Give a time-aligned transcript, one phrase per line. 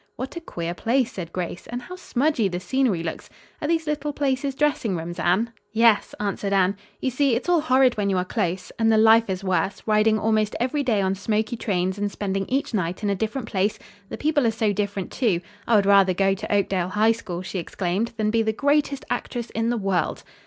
[0.15, 3.29] "What a queer place," said Grace, "and how smudgy the scenery looks!
[3.61, 6.75] Are these little places dressing rooms, Anne?" "Yes," answered Anne.
[7.01, 8.71] "You see, it's all horrid when you are close.
[8.79, 12.73] And the life is worse riding almost every day on smoky trains and spending each
[12.73, 13.77] night in a different place.
[14.09, 15.39] The people are so different, too.
[15.67, 19.51] I would rather go to Oakdale High School," she exclaimed, "than be the greatest actress
[19.51, 20.23] in the world."